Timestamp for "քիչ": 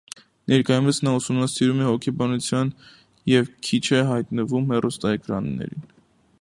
3.69-3.83